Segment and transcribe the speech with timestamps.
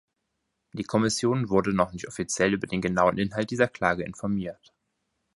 [0.73, 4.73] Die Kommission wurde noch nicht offiziell über den genauen Inhalt dieser Klage informiert.